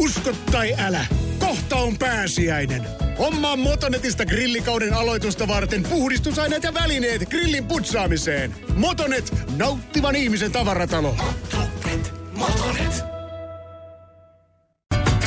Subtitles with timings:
[0.00, 1.06] Usko tai älä,
[1.38, 2.86] kohta on pääsiäinen.
[3.18, 8.54] Hommaa Motonetista grillikauden aloitusta varten puhdistusaineet ja välineet grillin putsaamiseen.
[8.74, 11.16] Motonet, nauttivan ihmisen tavaratalo.
[11.56, 13.04] Motonet, Motonet.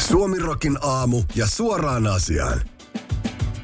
[0.07, 2.62] Suomirokin aamu ja suoraan asiaan.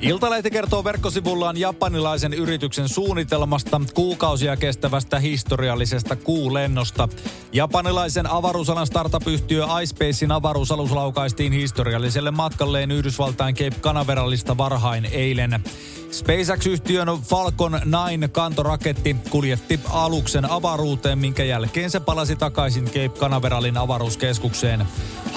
[0.01, 7.09] Iltalehti kertoo verkkosivullaan japanilaisen yrityksen suunnitelmasta kuukausia kestävästä historiallisesta kuulennosta.
[7.53, 15.63] Japanilaisen avaruusalan startup-yhtiö iSpacein avaruusalus laukaistiin historialliselle matkalleen Yhdysvaltain Cape Canaveralista varhain eilen.
[16.11, 24.87] SpaceX-yhtiön Falcon 9 kantoraketti kuljetti aluksen avaruuteen, minkä jälkeen se palasi takaisin Cape Canaveralin avaruuskeskukseen.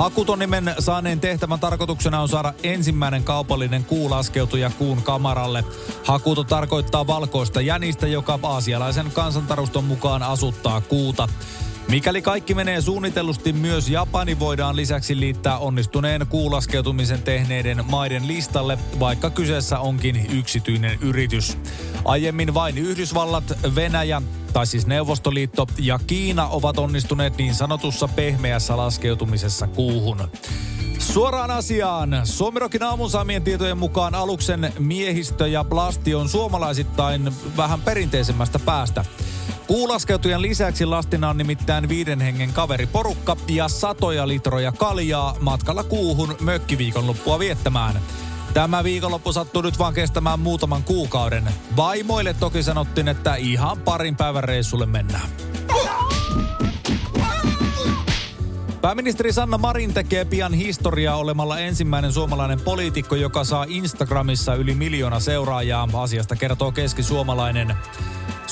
[0.03, 5.65] Hakutonimen saaneen tehtävän tarkoituksena on saada ensimmäinen kaupallinen kuulaskeutuja kuun kamaralle.
[6.05, 11.29] Hakuto tarkoittaa valkoista jänistä, joka aasialaisen kansantaruston mukaan asuttaa kuuta.
[11.89, 19.31] Mikäli kaikki menee suunnitellusti, myös Japani voidaan lisäksi liittää onnistuneen kuulaskeutumisen tehneiden maiden listalle, vaikka
[19.31, 21.59] kyseessä onkin yksityinen yritys.
[22.05, 29.67] Aiemmin vain Yhdysvallat, Venäjä, tai siis Neuvostoliitto ja Kiina ovat onnistuneet niin sanotussa pehmeässä laskeutumisessa
[29.67, 30.29] kuuhun.
[30.99, 32.21] Suoraan asiaan.
[32.25, 39.05] Suomirokin aamun saamien tietojen mukaan aluksen miehistö ja plasti on suomalaisittain vähän perinteisemmästä päästä.
[39.73, 47.39] Kuulaskeutujen lisäksi lastina on nimittäin viiden hengen kaveriporukka ja satoja litroja kaljaa matkalla kuuhun mökkiviikonloppua
[47.39, 48.01] viettämään.
[48.55, 51.45] Tämä viikonloppu sattuu nyt vaan kestämään muutaman kuukauden.
[51.77, 55.29] Vaimoille toki sanottiin, että ihan parin päivän reissulle mennään.
[58.81, 65.21] Pääministeri Sanna Marin tekee pian historiaa olemalla ensimmäinen suomalainen poliitikko, joka saa Instagramissa yli miljoona
[65.21, 65.89] seuraajaa.
[65.93, 67.77] Asiasta kertoo keskisuomalainen.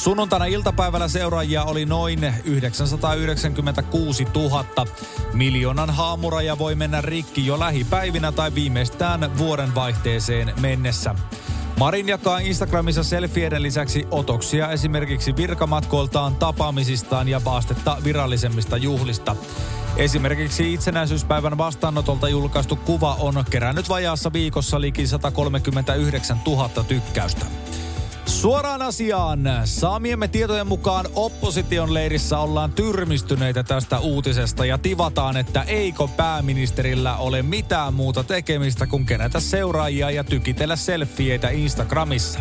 [0.01, 4.65] Sunnuntaina iltapäivällä seuraajia oli noin 996 000.
[5.33, 11.15] Miljoonan haamuraja voi mennä rikki jo lähipäivinä tai viimeistään vuoden vaihteeseen mennessä.
[11.78, 19.37] Marin jakaa Instagramissa selfieiden lisäksi otoksia esimerkiksi virkamatkoiltaan, tapaamisistaan ja vaastetta virallisemmista juhlista.
[19.97, 27.47] Esimerkiksi itsenäisyyspäivän vastaanotolta julkaistu kuva on kerännyt vajaassa viikossa liki 139 000 tykkäystä.
[28.31, 29.41] Suoraan asiaan.
[29.65, 37.43] Saamiemme tietojen mukaan opposition leirissä ollaan tyrmistyneitä tästä uutisesta ja tivataan, että eikö pääministerillä ole
[37.43, 42.41] mitään muuta tekemistä kuin kerätä seuraajia ja tykitellä selfieitä Instagramissa.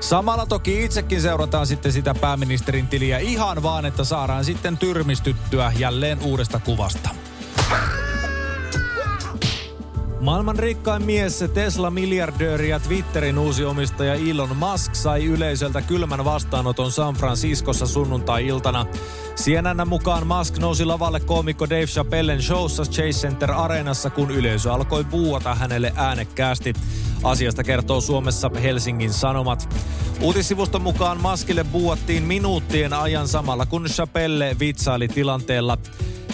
[0.00, 6.18] Samalla toki itsekin seurataan sitten sitä pääministerin tiliä ihan vaan, että saadaan sitten tyrmistyttyä jälleen
[6.22, 7.08] uudesta kuvasta.
[10.20, 17.14] Maailman rikkain mies, Tesla-miljardööri ja Twitterin uusi omistaja Elon Musk sai yleisöltä kylmän vastaanoton San
[17.14, 18.86] Franciscossa sunnuntai-iltana.
[19.36, 25.04] CNN mukaan Musk nousi lavalle koomikko Dave Chappellen showssa Chase Center Areenassa, kun yleisö alkoi
[25.04, 26.72] puuata hänelle äänekkäästi.
[27.22, 29.74] Asiasta kertoo Suomessa Helsingin Sanomat.
[30.20, 35.78] Uutissivuston mukaan Maskille buuattiin minuuttien ajan samalla, kun Chappelle vitsaili tilanteella.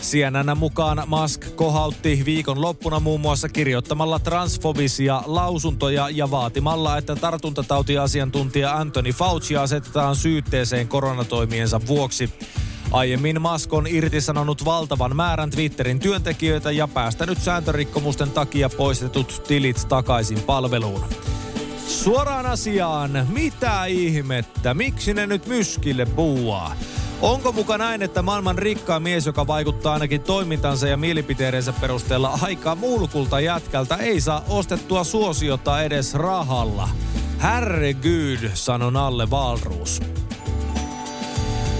[0.05, 8.77] CNN mukaan Musk kohautti viikon loppuna muun muassa kirjoittamalla transfobisia lausuntoja ja vaatimalla, että tartuntatautiasiantuntija
[8.77, 12.31] Anthony Fauci asetetaan syytteeseen koronatoimiensa vuoksi.
[12.91, 20.41] Aiemmin Musk on irtisanonut valtavan määrän Twitterin työntekijöitä ja päästänyt sääntörikkomusten takia poistetut tilit takaisin
[20.41, 21.05] palveluun.
[21.87, 26.77] Suoraan asiaan, mitä ihmettä, miksi ne nyt myskille buuaa?
[27.23, 32.75] Onko muka näin, että maailman rikkaa mies, joka vaikuttaa ainakin toimintansa ja mielipiteidensä perusteella aika
[32.75, 36.89] mulkulta jätkältä, ei saa ostettua suosiota edes rahalla?
[37.43, 40.01] Herregud, sanon alle Valruus.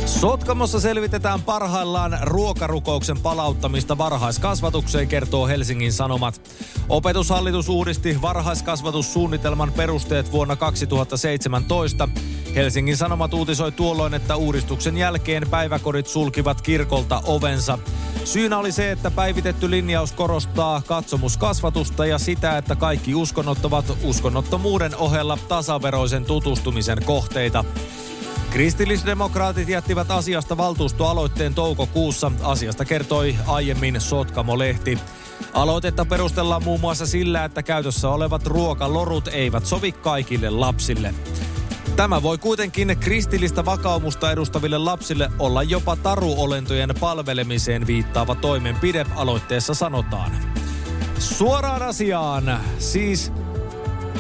[0.07, 6.41] Sotkamossa selvitetään parhaillaan ruokarukouksen palauttamista varhaiskasvatukseen, kertoo Helsingin Sanomat.
[6.89, 12.09] Opetushallitus uudisti varhaiskasvatussuunnitelman perusteet vuonna 2017.
[12.55, 17.79] Helsingin Sanomat uutisoi tuolloin, että uudistuksen jälkeen päiväkodit sulkivat kirkolta ovensa.
[18.25, 24.97] Syynä oli se, että päivitetty linjaus korostaa katsomuskasvatusta ja sitä, että kaikki uskonnot ovat uskonnottomuuden
[24.97, 27.65] ohella tasaveroisen tutustumisen kohteita.
[28.51, 32.33] Kristillisdemokraatit jättivät asiasta valtuustoaloitteen toukokuussa.
[32.43, 34.99] Asiasta kertoi aiemmin Sotkamo-lehti.
[35.53, 41.15] Aloitetta perustellaan muun muassa sillä, että käytössä olevat ruokalorut eivät sovi kaikille lapsille.
[41.97, 50.33] Tämä voi kuitenkin kristillistä vakaumusta edustaville lapsille olla jopa taruolentojen palvelemiseen viittaava toimenpide, aloitteessa sanotaan.
[51.19, 53.33] Suoraan asiaan, siis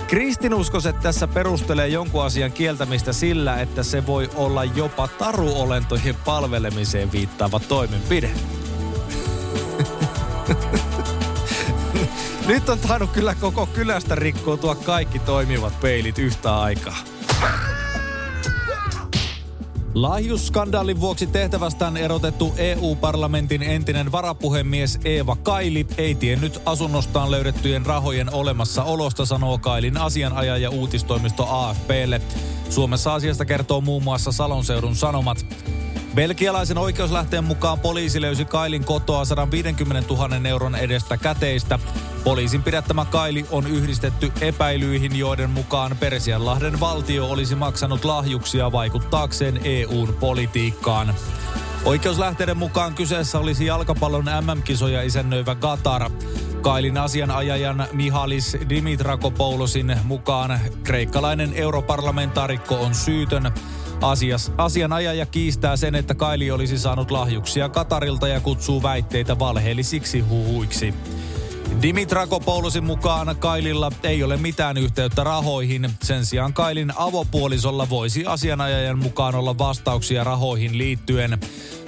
[0.06, 7.60] Kristinuskoset tässä perustelee jonkun asian kieltämistä sillä, että se voi olla jopa taruolentojen palvelemiseen viittaava
[7.60, 8.30] toimenpide.
[12.46, 17.13] Nyt on tainnut kyllä koko kylästä rikkoutua kaikki toimivat peilit yhtä aikaa.
[19.94, 29.26] Lahjusskandaalin vuoksi tehtävästään erotettu EU-parlamentin entinen varapuhemies Eeva Kaili ei tiennyt asunnostaan löydettyjen rahojen olemassaolosta,
[29.26, 32.20] sanoo Kailin asianajaja uutistoimisto AFPlle.
[32.70, 35.46] Suomessa asiasta kertoo muun muassa Salon seudun sanomat.
[36.14, 41.78] Belgialaisen oikeuslähteen mukaan poliisi löysi Kailin kotoa 150 000 euron edestä käteistä.
[42.24, 50.16] Poliisin pidättämä Kaili on yhdistetty epäilyihin, joiden mukaan Persianlahden valtio olisi maksanut lahjuksia vaikuttaakseen EUn
[50.20, 51.14] politiikkaan.
[51.84, 56.10] Oikeuslähteiden mukaan kyseessä olisi jalkapallon MM-kisoja isännöivä Qatar.
[56.60, 63.52] Kailin asianajajan Mihalis Dimitrakopoulosin mukaan kreikkalainen europarlamentaarikko on syytön.
[64.00, 70.94] Asias, asianajaja kiistää sen, että Kaili olisi saanut lahjuksia Katarilta ja kutsuu väitteitä valheellisiksi huhuiksi.
[71.82, 75.90] Dimitrakopoulosin mukaan Kaililla ei ole mitään yhteyttä rahoihin.
[76.02, 81.38] Sen sijaan Kailin avopuolisolla voisi asianajajan mukaan olla vastauksia rahoihin liittyen.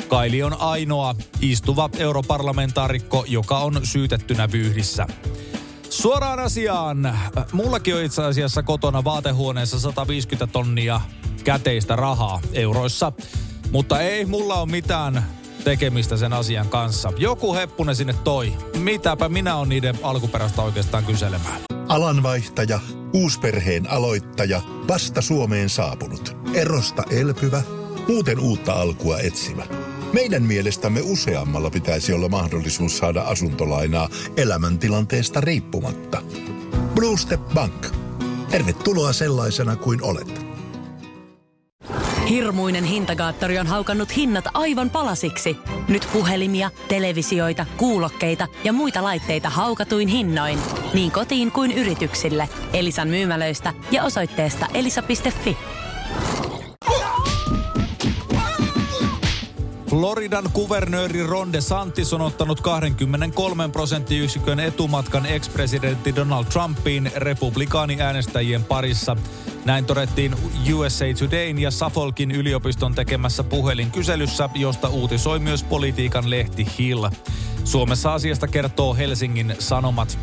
[0.09, 5.07] Kaili on ainoa istuva europarlamentaarikko, joka on syytettynä vyyhdissä.
[5.97, 7.19] Suoraan asiaan.
[7.53, 11.01] Mullakin on itse asiassa kotona vaatehuoneessa 150 tonnia
[11.45, 13.13] käteistä rahaa euroissa.
[13.71, 15.27] Mutta ei mulla ole mitään
[15.65, 17.13] tekemistä sen asian kanssa.
[17.17, 18.53] Joku heppunen sinne toi.
[18.79, 21.61] Mitäpä minä on niiden alkuperäistä oikeastaan kyselemään.
[21.89, 22.81] Alanvaihtaja,
[23.13, 27.63] uusperheen aloittaja, vasta Suomeen saapunut, erosta elpyvä,
[28.09, 29.63] muuten uutta alkua etsimä.
[30.13, 36.23] Meidän mielestämme useammalla pitäisi olla mahdollisuus saada asuntolainaa elämäntilanteesta riippumatta.
[36.95, 37.87] Blue Step Bank.
[38.51, 40.47] Tervetuloa sellaisena kuin olet.
[42.29, 45.57] Hirmuinen hintakaattori on haukannut hinnat aivan palasiksi.
[45.89, 50.59] Nyt puhelimia, televisioita, kuulokkeita ja muita laitteita haukatuin hinnoin.
[50.95, 52.49] Niin kotiin kuin yrityksille.
[52.73, 55.57] Elisan myymälöistä ja osoitteesta elisa.fi.
[59.97, 69.17] Floridan kuvernööri Ron DeSantis on ottanut 23 prosenttiyksikön etumatkan ex-presidentti Donald Trumpiin republikaaniäänestäjien parissa.
[69.65, 70.35] Näin todettiin
[70.75, 77.09] USA Todayn ja Suffolkin yliopiston tekemässä puhelinkyselyssä, josta uutisoi myös politiikan lehti Hill.
[77.65, 80.19] Suomessa asiasta kertoo Helsingin Sanomat.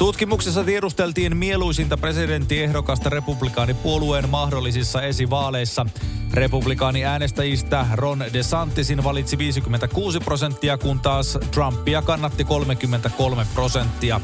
[0.00, 5.86] Tutkimuksessa tiedusteltiin mieluisinta presidenttiehdokasta republikaanipuolueen mahdollisissa esivaaleissa.
[6.32, 14.20] Republikaani äänestäjistä Ron DeSantisin valitsi 56 prosenttia, kun taas Trumpia kannatti 33 prosenttia.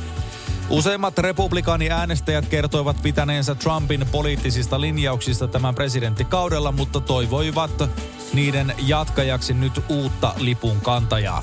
[0.71, 7.91] Useimmat republikaani-äänestäjät kertoivat pitäneensä Trumpin poliittisista linjauksista tämän presidenttikaudella, mutta toivoivat
[8.33, 11.43] niiden jatkajaksi nyt uutta lipun kantajaa.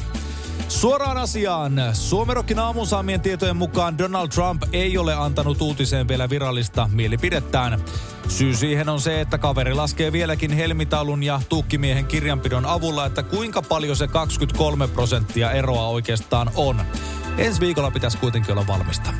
[0.80, 1.74] Suoraan asiaan.
[1.94, 7.82] Suomerokin aamun saamien tietojen mukaan Donald Trump ei ole antanut uutiseen vielä virallista mielipidettään.
[8.28, 13.62] Syy siihen on se, että kaveri laskee vieläkin helmitaulun ja tukkimiehen kirjanpidon avulla, että kuinka
[13.62, 16.82] paljon se 23 prosenttia eroa oikeastaan on.
[17.38, 19.14] Ensi viikolla pitäisi kuitenkin olla valmista.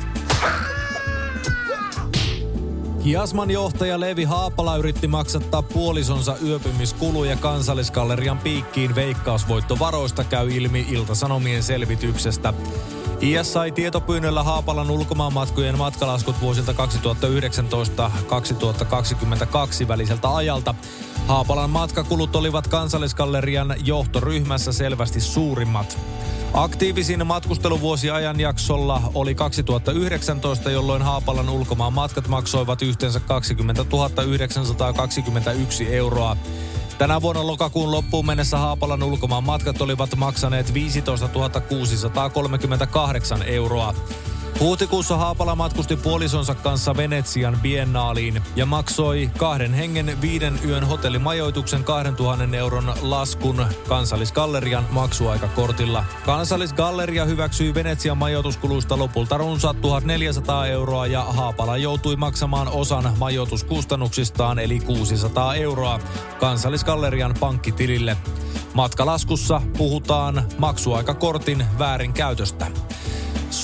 [3.04, 12.54] Jasman johtaja Levi Haapala yritti maksattaa puolisonsa yöpymiskuluja kansalliskallerian piikkiin veikkausvoittovaroista käy ilmi Ilta-Sanomien selvityksestä.
[13.20, 16.76] IS sai tietopyynnöllä Haapalan ulkomaanmatkojen matkalaskut vuosilta 2019-2022
[19.88, 20.74] väliseltä ajalta.
[21.26, 25.98] Haapalan matkakulut olivat kansalliskallerian johtoryhmässä selvästi suurimmat.
[26.54, 33.84] Aktiivisin matkusteluvuosi ajanjaksolla oli 2019, jolloin Haapalan ulkomaan matkat maksoivat yhteensä 20
[34.26, 36.36] 921 euroa.
[36.98, 41.28] Tänä vuonna lokakuun loppuun mennessä Haapalan ulkomaan matkat olivat maksaneet 15
[41.68, 43.94] 638 euroa.
[44.60, 52.56] Huhtikuussa Haapala matkusti puolisonsa kanssa Venetsian biennaaliin ja maksoi kahden hengen viiden yön hotellimajoituksen 2000
[52.56, 56.04] euron laskun Kansallisgallerian maksuaikakortilla.
[56.26, 64.80] Kansallisgalleria hyväksyi Venetsian majoituskuluista lopulta runsaat 1400 euroa ja Haapala joutui maksamaan osan majoituskustannuksistaan eli
[64.80, 66.00] 600 euroa
[66.40, 68.16] Kansallisgallerian pankkitilille.
[68.74, 72.66] Matkalaskussa puhutaan maksuaikakortin väärinkäytöstä.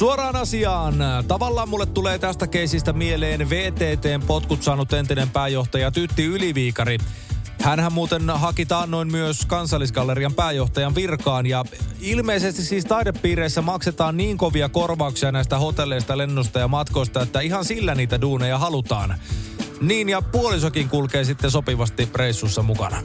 [0.00, 0.94] Suoraan asiaan.
[1.28, 6.98] Tavallaan mulle tulee tästä keisistä mieleen VTTn potkut saanut entinen pääjohtaja Tytti Yliviikari.
[7.62, 11.64] Hänhän muuten haki taannoin myös kansallisgallerian pääjohtajan virkaan ja
[12.00, 17.94] ilmeisesti siis taidepiireissä maksetaan niin kovia korvauksia näistä hotelleista, lennosta ja matkoista, että ihan sillä
[17.94, 19.14] niitä duuneja halutaan.
[19.80, 23.02] Niin ja puolisokin kulkee sitten sopivasti reissussa mukana.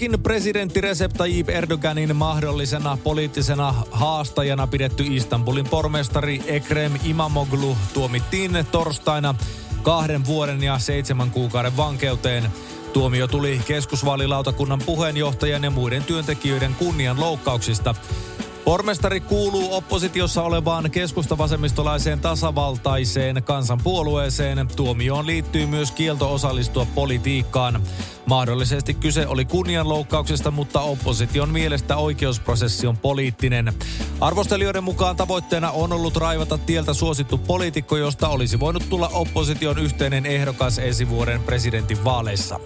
[0.00, 9.34] Turkin presidentti Recep Tayyip Erdoganin mahdollisena poliittisena haastajana pidetty Istanbulin pormestari Ekrem Imamoglu tuomittiin torstaina
[9.82, 12.44] kahden vuoden ja seitsemän kuukauden vankeuteen.
[12.92, 17.94] Tuomio tuli keskusvaalilautakunnan puheenjohtajan ja muiden työntekijöiden kunnianloukkauksista.
[18.70, 24.68] Pormestari kuuluu oppositiossa olevaan keskustavasemmistolaiseen tasavaltaiseen kansanpuolueeseen.
[24.76, 27.82] Tuomioon liittyy myös kielto osallistua politiikkaan.
[28.26, 33.72] Mahdollisesti kyse oli kunnianloukkauksesta, mutta opposition mielestä oikeusprosessi on poliittinen.
[34.20, 40.26] Arvostelijoiden mukaan tavoitteena on ollut raivata tieltä suosittu poliitikko, josta olisi voinut tulla opposition yhteinen
[40.26, 42.60] ehdokas ensi vuoden presidentin vaaleissa.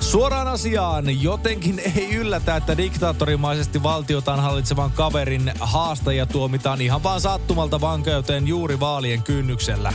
[0.00, 7.80] Suoraan asiaan, jotenkin ei yllätä, että diktaattorimaisesti valtiotaan hallitsevan kaverin haastajia tuomitaan ihan vaan sattumalta
[7.80, 9.92] vankeuteen juuri vaalien kynnyksellä.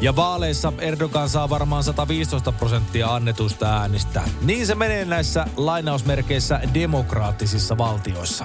[0.00, 4.22] Ja vaaleissa Erdogan saa varmaan 115 prosenttia annetusta äänistä.
[4.42, 8.44] Niin se menee näissä lainausmerkeissä demokraattisissa valtioissa.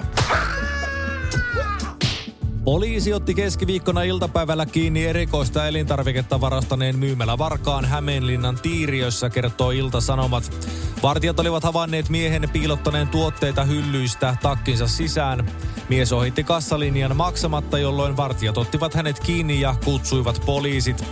[2.64, 10.66] Poliisi otti keskiviikkona iltapäivällä kiinni erikoista elintarviketta varastaneen myymällä Varkaan Hämeenlinnan tiiriössä, kertoo Ilta-Sanomat.
[11.02, 15.46] Vartijat olivat havainneet miehen piilottaneen tuotteita hyllyistä takkinsa sisään.
[15.88, 21.04] Mies ohitti kassalinjan maksamatta, jolloin vartijat ottivat hänet kiinni ja kutsuivat poliisit.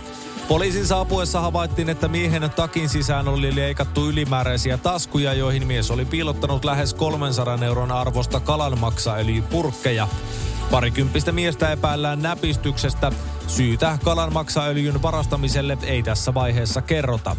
[0.47, 6.65] Poliisin saapuessa havaittiin, että miehen takin sisään oli leikattu ylimääräisiä taskuja, joihin mies oli piilottanut
[6.65, 10.07] lähes 300 euron arvosta kalanmaksaöljypurkkeja.
[10.71, 13.11] Parikymppistä miestä epäillään näpistyksestä.
[13.47, 17.35] Syytä kalanmaksaöljyn varastamiselle ei tässä vaiheessa kerrota.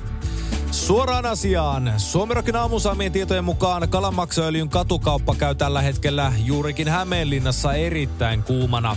[0.72, 1.92] Suoraan asiaan.
[1.96, 8.96] Suomirokin aamusaamien tietojen mukaan kalanmaksaöljyn katukauppa käy tällä hetkellä juurikin Hämeenlinnassa erittäin kuumana.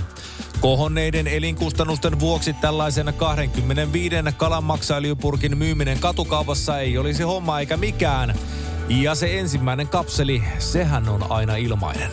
[0.60, 8.36] Kohonneiden elinkustannusten vuoksi tällaisen 25 kalanmaksaöljypurkin myyminen katukaupassa ei olisi homma eikä mikään.
[8.89, 12.12] Ja se ensimmäinen kapseli, sehän on aina ilmainen.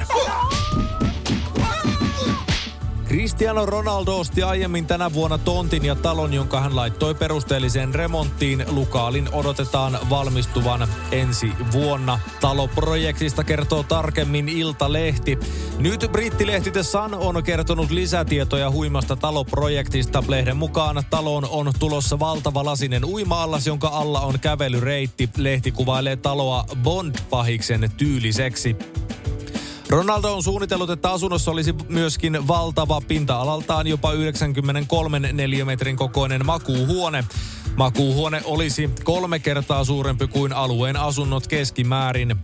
[3.12, 8.64] Cristiano Ronaldo osti aiemmin tänä vuonna tontin ja talon, jonka hän laittoi perusteelliseen remonttiin.
[8.68, 12.18] Lukaalin odotetaan valmistuvan ensi vuonna.
[12.40, 15.38] Taloprojektista kertoo tarkemmin Ilta-lehti.
[15.78, 20.24] Nyt brittilehti The Sun on kertonut lisätietoja huimasta taloprojektista.
[20.28, 25.30] Lehden mukaan taloon on tulossa valtava lasinen uima-allas, jonka alla on kävelyreitti.
[25.36, 28.76] Lehti kuvailee taloa Bond-pahiksen tyyliseksi.
[29.92, 37.24] Ronaldo on suunnitellut, että asunnossa olisi myöskin valtava pinta-alaltaan jopa 93 neliömetrin kokoinen makuuhuone.
[37.76, 42.36] Makuuhuone olisi kolme kertaa suurempi kuin alueen asunnot keskimäärin.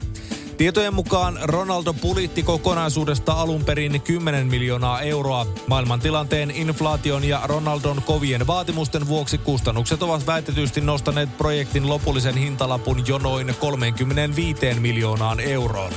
[0.57, 5.47] Tietojen mukaan Ronaldo pulitti kokonaisuudesta alun perin 10 miljoonaa euroa.
[5.67, 13.19] Maailmantilanteen, inflaation ja Ronaldon kovien vaatimusten vuoksi kustannukset ovat väitetysti nostaneet projektin lopullisen hintalapun jo
[13.19, 15.93] noin 35 miljoonaan euroon.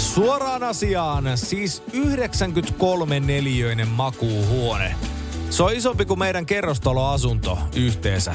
[0.00, 4.94] Suoraan asiaan, siis 93 neliöinen makuuhuone.
[5.50, 8.34] Se on isompi kuin meidän kerrostaloasunto yhteensä.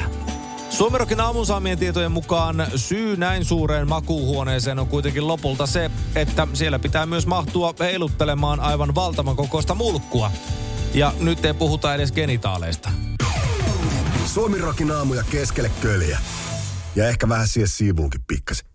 [0.70, 7.06] Suomerokin aamusaamien tietojen mukaan syy näin suureen makuuhuoneeseen on kuitenkin lopulta se, että siellä pitää
[7.06, 10.32] myös mahtua heiluttelemaan aivan valtavan kokoista mulkkua.
[10.94, 12.90] Ja nyt ei puhuta edes genitaaleista.
[14.26, 16.20] Suomirokin aamuja keskelle köljä.
[16.96, 18.75] Ja ehkä vähän siihen siivuunkin pikkasen.